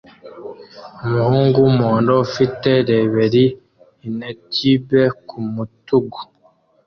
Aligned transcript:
Umuhungu 1.07 1.57
wumuhondo 1.65 2.11
ufite 2.25 2.69
reberi 2.89 3.45
innertube 4.07 5.01
kumutugu 5.27 6.19